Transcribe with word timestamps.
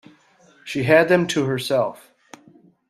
She 0.65 0.81
had 0.81 1.09
them 1.09 1.27
to 1.27 1.45
herself. 1.45 2.09